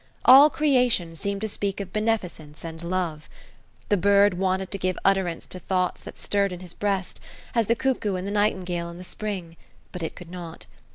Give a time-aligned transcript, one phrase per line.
[0.25, 3.29] All creation seemed to speak of beneficence and love.
[3.89, 7.19] The bird wanted to give utterance to thoughts that stirred in his breast,
[7.53, 9.57] as the cuckoo and the nightingale in the spring,
[9.91, 10.65] but it could not.